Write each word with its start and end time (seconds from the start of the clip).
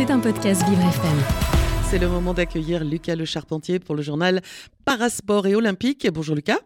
C'est 0.00 0.10
un 0.10 0.18
podcast 0.18 0.66
Vivre 0.66 0.80
FM. 0.80 1.18
C'est 1.90 1.98
le 1.98 2.08
moment 2.08 2.32
d'accueillir 2.32 2.84
Lucas 2.84 3.16
Le 3.16 3.26
Charpentier 3.26 3.78
pour 3.78 3.94
le 3.94 4.00
journal 4.00 4.40
Parasport 4.86 5.46
et 5.46 5.54
Olympique. 5.54 6.08
Bonjour 6.10 6.34
Lucas. 6.34 6.56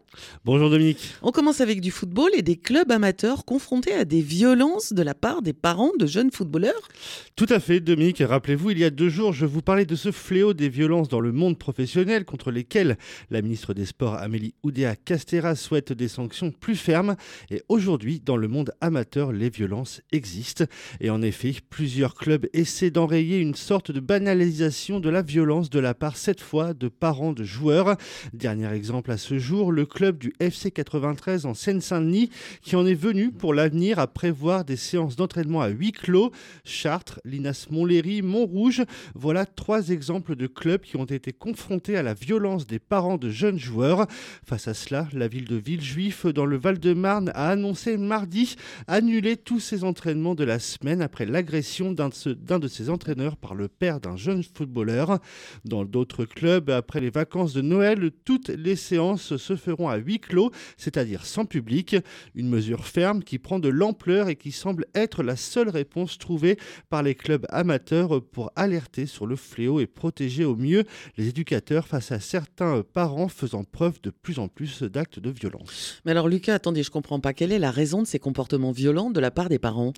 Bonjour 0.45 0.71
Dominique. 0.71 1.15
On 1.23 1.31
commence 1.31 1.61
avec 1.61 1.81
du 1.81 1.91
football 1.91 2.31
et 2.35 2.43
des 2.43 2.57
clubs 2.57 2.91
amateurs 2.91 3.45
confrontés 3.45 3.95
à 3.95 4.05
des 4.05 4.21
violences 4.21 4.93
de 4.93 5.03
la 5.03 5.15
part 5.15 5.43
des 5.43 5.53
parents 5.53 5.93
de 5.99 6.07
jeunes 6.07 6.31
footballeurs. 6.31 6.89
Tout 7.37 7.47
à 7.49 7.61
fait 7.61 7.81
Dominique. 7.81 8.23
Rappelez-vous, 8.25 8.71
il 8.71 8.79
y 8.79 8.85
a 8.85 8.91
deux 8.91 9.09
jours, 9.09 9.33
je 9.33 9.47
vous 9.47 9.63
parlais 9.63 9.87
de 9.87 9.97
ce 9.97 10.13
fléau 10.13 10.55
des 10.55 10.69
violences 10.69 11.09
dans 11.09 11.21
le 11.21 11.33
monde 11.33 11.59
professionnel 11.59 12.25
contre 12.25 12.51
lesquelles 12.51 12.97
la 13.31 13.43
ministre 13.43 13.75
des 13.75 13.87
Sports 13.87 14.15
Amélie 14.15 14.55
Oudéa-Castera 14.63 15.55
souhaite 15.57 15.93
des 15.93 16.09
sanctions 16.09 16.51
plus 16.51 16.77
fermes. 16.77 17.17
Et 17.51 17.63
aujourd'hui, 17.69 18.21
dans 18.21 18.37
le 18.37 18.49
monde 18.49 18.73
amateur, 18.81 19.33
les 19.33 19.51
violences 19.51 20.01
existent. 20.13 20.65
Et 21.01 21.11
en 21.11 21.23
effet, 21.23 21.55
plusieurs 21.71 22.15
clubs 22.15 22.47
essaient 22.53 22.91
d'enrayer 22.91 23.39
une 23.39 23.55
sorte 23.55 23.91
de 23.91 24.01
banalisation 24.01 25.01
de 25.01 25.11
la 25.11 25.23
violence 25.23 25.71
de 25.71 25.81
la 25.81 25.95
part 25.95 26.17
cette 26.17 26.41
fois 26.41 26.75
de 26.75 26.89
parents 26.89 27.33
de 27.33 27.45
joueurs. 27.45 27.97
Dernier 28.33 28.73
exemple 28.73 29.11
à 29.11 29.17
ce 29.17 29.39
jour, 29.39 29.73
le 29.73 29.87
club 29.87 30.04
du 30.13 30.33
FC 30.41 30.71
93 30.71 31.47
en 31.47 31.55
Seine-Saint-Denis 31.55 32.31
qui 32.63 32.77
en 32.77 32.87
est 32.87 32.95
venu 32.95 33.31
pour 33.31 33.55
l'avenir 33.55 33.99
à 33.99 34.07
prévoir 34.07 34.65
des 34.65 34.77
séances 34.77 35.17
d'entraînement 35.17 35.61
à 35.61 35.69
huis 35.69 35.93
clos. 35.93 36.33
Chartres, 36.65 37.21
Linas 37.25 37.67
Montlhéry, 37.71 38.23
Montrouge, 38.23 38.83
voilà 39.15 39.47
trois 39.47 39.89
exemples 39.89 40.37
de 40.37 40.47
clubs 40.47 40.83
qui 40.83 40.97
ont 40.97 41.05
été 41.05 41.33
confrontés 41.33 41.97
à 41.97 42.03
la 42.03 42.15
violence 42.15 42.67
des 42.67 42.79
parents 42.79 43.19
de 43.19 43.31
jeunes 43.31 43.59
joueurs. 43.59 44.07
Face 44.47 44.69
à 44.69 44.75
cela, 44.75 45.09
la 45.13 45.29
ville 45.29 45.47
de 45.47 45.57
Villejuif 45.57 46.27
dans 46.27 46.47
le 46.47 46.57
Val-de-Marne 46.57 47.31
a 47.35 47.49
annoncé 47.49 47.97
mardi 47.97 48.57
annuler 48.87 49.37
tous 49.37 49.61
ses 49.61 49.85
entraînements 49.85 50.35
de 50.35 50.45
la 50.45 50.59
semaine 50.59 51.03
après 51.03 51.27
l'agression 51.27 51.93
d'un 51.93 52.09
de, 52.09 52.59
de 52.59 52.69
ses 52.69 52.91
entraîneurs 52.91 53.37
par 53.37 53.55
le 53.55 53.69
père 53.69 54.01
d'un 54.01 54.17
jeune 54.17 54.43
footballeur. 54.43 55.19
Dans 55.65 55.85
d'autres 55.85 56.25
clubs, 56.25 56.71
après 56.71 57.01
les 57.01 57.11
vacances 57.11 57.53
de 57.53 57.61
Noël, 57.63 58.11
toutes 58.25 58.49
les 58.49 58.77
séances 58.77 59.37
se 59.37 59.57
feront 59.57 59.89
à 59.89 59.94
huis 59.97 60.21
clos, 60.21 60.51
c'est-à-dire 60.77 61.27
sans 61.27 61.45
public. 61.45 61.97
Une 62.35 62.49
mesure 62.49 62.87
ferme 62.87 63.23
qui 63.23 63.39
prend 63.39 63.59
de 63.59 63.69
l'ampleur 63.69 64.29
et 64.29 64.37
qui 64.37 64.53
semble 64.53 64.87
être 64.95 65.23
la 65.23 65.37
seule 65.37 65.69
réponse 65.69 66.19
trouvée 66.19 66.59
par 66.91 67.03
les 67.03 67.15
clubs 67.15 67.47
amateurs 67.51 68.23
pour 68.23 68.51
alerter 68.57 69.07
sur 69.07 69.27
le 69.27 69.37
fléau 69.37 69.81
et 69.81 69.87
protéger 69.87 70.45
au 70.45 70.57
mieux 70.57 70.85
les 71.17 71.29
éducateurs 71.29 71.87
face 71.87 72.13
à 72.13 72.21
certains 72.21 72.83
parents 72.83 73.29
faisant 73.29 73.65
preuve 73.65 74.01
de 74.03 74.11
plus 74.11 74.39
en 74.39 74.49
plus 74.49 74.83
d'actes 74.83 75.19
de 75.19 75.31
violence. 75.31 76.01
Mais 76.05 76.11
alors 76.13 76.29
Lucas, 76.29 76.55
attendez, 76.55 76.83
je 76.83 76.91
comprends 76.91 77.21
pas. 77.21 77.33
Quelle 77.33 77.53
est 77.53 77.59
la 77.59 77.71
raison 77.71 78.03
de 78.03 78.07
ces 78.07 78.19
comportements 78.19 78.73
violents 78.73 79.11
de 79.11 79.21
la 79.21 79.31
part 79.31 79.49
des 79.49 79.59
parents? 79.59 79.93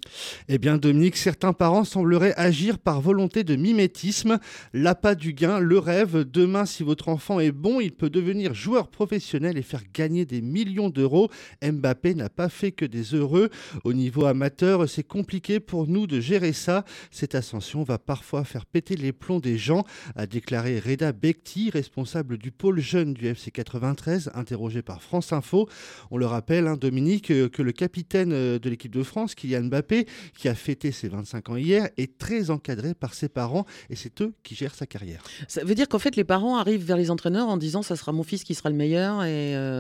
Eh 0.48 0.58
bien 0.58 0.78
Dominique, 0.78 1.17
certains 1.17 1.52
parents 1.52 1.84
sembleraient 1.84 2.34
agir 2.36 2.78
par 2.78 3.00
volonté 3.00 3.44
de 3.44 3.56
mimétisme. 3.56 4.39
La 4.72 4.94
pas 4.94 5.14
du 5.14 5.33
gain, 5.33 5.58
le 5.58 5.78
rêve. 5.78 6.24
Demain, 6.24 6.67
si 6.67 6.83
votre 6.83 7.08
enfant 7.08 7.41
est 7.41 7.52
bon, 7.52 7.80
il 7.80 7.92
peut 7.92 8.11
devenir 8.11 8.55
joueur 8.55 8.89
professionnel 8.89 9.58
et 9.58 9.62
faire 9.62 9.86
gagner 9.92 10.25
des 10.25 10.42
millions 10.42 10.91
d'euros. 10.91 11.31
Mbappé 11.62 12.15
n'a 12.15 12.29
pas 12.29 12.48
fait 12.48 12.73
que 12.73 12.84
des 12.84 13.15
heureux. 13.15 13.51
Au 13.84 13.92
niveau 13.92 14.27
amateur, 14.27 14.89
c'est 14.89 15.03
compliqué 15.03 15.61
pour 15.61 15.87
nous 15.87 16.06
de 16.06 16.20
gérer 16.20 16.53
ça. 16.53 16.84
Cette 17.11 17.34
ascension 17.34 17.83
va 17.83 17.98
parfois 17.98 18.45
faire 18.45 18.67
péter 18.67 18.97
les 18.97 19.12
plombs 19.12 19.41
des 19.41 19.59
gens, 19.59 19.84
a 20.14 20.27
déclaré 20.27 20.81
Reda 20.81 21.12
Bekti, 21.12 21.70
responsable 21.70 22.39
du 22.39 22.51
pôle 22.51 22.81
jeune 22.81 23.14
du 23.14 23.27
FC 23.27 23.51
93, 23.51 24.31
interrogé 24.34 24.83
par 24.83 25.03
France 25.03 25.33
Info. 25.33 25.69
On 26.11 26.17
le 26.17 26.27
rappelle, 26.27 26.67
hein, 26.67 26.77
Dominique, 26.77 27.31
euh, 27.31 27.48
que 27.48 27.62
le 27.62 27.73
capitaine 27.73 28.33
euh, 28.33 28.59
de 28.59 28.70
l'équipe 28.70 28.95
de 28.95 29.03
France, 29.03 29.34
Kylian 29.34 29.64
Mbappé, 29.64 30.07
qui 30.37 30.48
a 30.48 30.55
fêté 30.55 30.92
ses 30.92 31.09
25 31.09 31.51
ans 31.51 31.57
hier, 31.57 31.89
est 31.97 32.19
très 32.19 32.51
encadré 32.51 32.95
par 32.95 33.14
ses 33.14 33.29
parents 33.29 33.67
et 33.91 33.97
c'est 33.97 34.20
eux 34.20 34.34
qui 34.42 34.55
gèrent 34.55 34.75
sa 34.75 34.87
carrière. 34.87 35.23
Ça 35.48 35.64
veut 35.64 35.75
dire 35.75 35.89
qu'en 35.89 35.98
fait, 35.98 36.17
les 36.17 36.25
parents 36.25 36.57
arrivent 36.57 36.84
vers 36.84 36.97
les 36.97 37.11
entraîneurs 37.11 37.48
en 37.48 37.57
disant 37.57 37.83
ça 37.83 37.97
sera 37.97 38.12
mon 38.12 38.23
fils 38.23 38.45
qui 38.45 38.55
sera 38.55 38.70
le 38.70 38.77
meilleur 38.77 39.25
et. 39.25 39.57
Euh, 39.57 39.75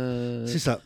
C'est 0.46 0.58
ça. 0.58 0.80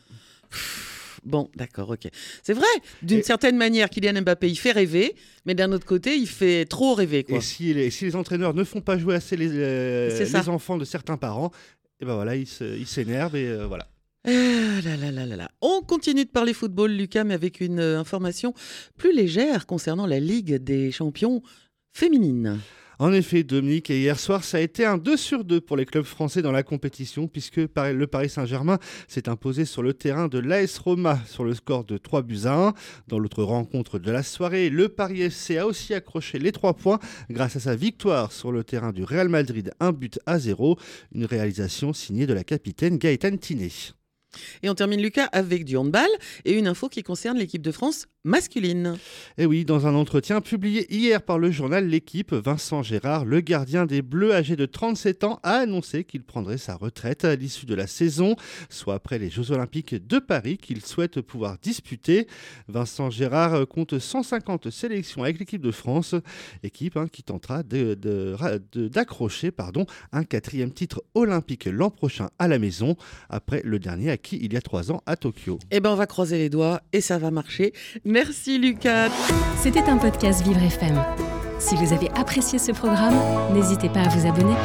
Bon, 1.23 1.49
d'accord, 1.55 1.89
ok. 1.91 2.09
C'est 2.41 2.53
vrai, 2.53 2.65
d'une 3.03 3.21
certaine 3.21 3.55
manière, 3.55 3.89
Kylian 3.89 4.21
Mbappé, 4.21 4.49
il 4.49 4.55
fait 4.55 4.71
rêver, 4.71 5.15
mais 5.45 5.53
d'un 5.53 5.71
autre 5.71 5.85
côté, 5.85 6.15
il 6.15 6.27
fait 6.27 6.65
trop 6.65 6.95
rêver. 6.95 7.23
Quoi. 7.23 7.37
Et 7.37 7.41
si 7.41 7.73
les, 7.73 7.91
si 7.91 8.05
les 8.05 8.15
entraîneurs 8.15 8.53
ne 8.53 8.63
font 8.63 8.81
pas 8.81 8.97
jouer 8.97 9.15
assez 9.15 9.37
les, 9.37 9.49
euh, 9.51 10.19
les 10.19 10.49
enfants 10.49 10.77
de 10.77 10.85
certains 10.85 11.17
parents, 11.17 11.51
et 11.99 12.03
eh 12.03 12.05
ben 12.05 12.15
voilà, 12.15 12.35
ils 12.35 12.47
s'énervent 12.47 13.35
et 13.35 13.47
euh, 13.47 13.67
voilà. 13.67 13.87
Ah 14.25 14.81
là 14.83 14.97
là 14.97 15.11
là 15.11 15.25
là 15.25 15.51
On 15.61 15.81
continue 15.81 16.25
de 16.25 16.29
parler 16.29 16.53
football, 16.53 16.91
Lucas, 16.91 17.23
mais 17.23 17.35
avec 17.35 17.61
une 17.61 17.79
information 17.79 18.55
plus 18.97 19.15
légère 19.15 19.67
concernant 19.67 20.07
la 20.07 20.19
Ligue 20.19 20.55
des 20.55 20.91
champions 20.91 21.43
féminines. 21.91 22.59
En 23.01 23.13
effet, 23.13 23.41
Dominique, 23.41 23.89
hier 23.89 24.19
soir, 24.19 24.43
ça 24.43 24.57
a 24.57 24.59
été 24.59 24.85
un 24.85 24.99
2 24.99 25.17
sur 25.17 25.43
2 25.43 25.59
pour 25.59 25.75
les 25.75 25.87
clubs 25.87 26.05
français 26.05 26.43
dans 26.43 26.51
la 26.51 26.61
compétition, 26.61 27.27
puisque 27.27 27.57
le 27.57 28.05
Paris 28.05 28.29
Saint-Germain 28.29 28.77
s'est 29.07 29.27
imposé 29.27 29.65
sur 29.65 29.81
le 29.81 29.95
terrain 29.95 30.27
de 30.27 30.37
l'AS 30.37 30.77
Roma 30.77 31.19
sur 31.25 31.43
le 31.43 31.55
score 31.55 31.83
de 31.83 31.97
3 31.97 32.21
buts 32.21 32.41
à 32.45 32.53
1. 32.53 32.73
Dans 33.07 33.17
l'autre 33.17 33.41
rencontre 33.41 33.97
de 33.97 34.11
la 34.11 34.21
soirée, 34.21 34.69
le 34.69 34.87
Paris 34.87 35.23
FC 35.23 35.57
a 35.57 35.65
aussi 35.65 35.95
accroché 35.95 36.37
les 36.37 36.51
3 36.51 36.75
points 36.75 36.99
grâce 37.31 37.55
à 37.55 37.59
sa 37.59 37.75
victoire 37.75 38.31
sur 38.31 38.51
le 38.51 38.63
terrain 38.63 38.91
du 38.91 39.03
Real 39.03 39.29
Madrid, 39.29 39.71
un 39.79 39.93
but 39.93 40.19
à 40.27 40.37
0, 40.37 40.77
une 41.15 41.25
réalisation 41.25 41.93
signée 41.93 42.27
de 42.27 42.35
la 42.35 42.43
capitaine 42.43 42.99
Gaëtan 42.99 43.37
Tinet. 43.37 43.95
Et 44.63 44.69
on 44.69 44.75
termine 44.75 45.01
Lucas 45.01 45.29
avec 45.31 45.65
du 45.65 45.77
handball 45.77 46.09
et 46.45 46.53
une 46.53 46.67
info 46.67 46.89
qui 46.89 47.03
concerne 47.03 47.37
l'équipe 47.37 47.61
de 47.61 47.71
France 47.71 48.07
masculine. 48.23 48.97
Et 49.37 49.45
oui, 49.45 49.65
dans 49.65 49.87
un 49.87 49.95
entretien 49.95 50.41
publié 50.41 50.93
hier 50.93 51.21
par 51.21 51.39
le 51.39 51.49
journal 51.51 51.87
L'équipe, 51.87 52.33
Vincent 52.33 52.83
Gérard, 52.83 53.25
le 53.25 53.41
gardien 53.41 53.85
des 53.85 54.01
Bleus 54.01 54.33
âgé 54.33 54.55
de 54.55 54.65
37 54.65 55.23
ans, 55.23 55.39
a 55.43 55.55
annoncé 55.55 56.03
qu'il 56.03 56.23
prendrait 56.23 56.59
sa 56.59 56.75
retraite 56.75 57.25
à 57.25 57.35
l'issue 57.35 57.65
de 57.65 57.73
la 57.73 57.87
saison, 57.87 58.35
soit 58.69 58.93
après 58.93 59.17
les 59.17 59.29
Jeux 59.29 59.51
Olympiques 59.51 59.95
de 59.95 60.19
Paris 60.19 60.57
qu'il 60.57 60.85
souhaite 60.85 61.21
pouvoir 61.21 61.57
disputer. 61.61 62.27
Vincent 62.67 63.09
Gérard 63.09 63.67
compte 63.67 63.97
150 63.97 64.69
sélections 64.69 65.23
avec 65.23 65.39
l'équipe 65.39 65.61
de 65.61 65.71
France, 65.71 66.15
équipe 66.63 66.97
hein, 66.97 67.07
qui 67.11 67.23
tentera 67.23 67.63
d'accrocher 67.63 69.51
pardon, 69.51 69.85
un 70.11 70.23
quatrième 70.23 70.71
titre 70.71 71.03
olympique 71.15 71.65
l'an 71.65 71.89
prochain 71.89 72.29
à 72.37 72.47
la 72.47 72.59
maison, 72.59 72.95
après 73.29 73.61
le 73.63 73.79
dernier 73.79 74.11
acquis 74.21 74.39
il 74.41 74.53
y 74.53 74.57
a 74.57 74.61
trois 74.61 74.91
ans 74.91 75.01
à 75.07 75.15
Tokyo. 75.15 75.57
Eh 75.71 75.79
ben 75.79 75.89
on 75.89 75.95
va 75.95 76.05
croiser 76.05 76.37
les 76.37 76.49
doigts 76.49 76.81
et 76.93 77.01
ça 77.01 77.17
va 77.17 77.31
marcher. 77.31 77.73
Merci 78.05 78.59
Lucas. 78.59 79.09
C'était 79.57 79.81
un 79.89 79.97
podcast 79.97 80.43
Vivre 80.43 80.61
FM. 80.61 81.03
Si 81.59 81.75
vous 81.75 81.91
avez 81.91 82.09
apprécié 82.11 82.59
ce 82.59 82.71
programme, 82.71 83.15
n'hésitez 83.53 83.89
pas 83.89 84.01
à 84.01 84.09
vous 84.09 84.27
abonner. 84.27 84.55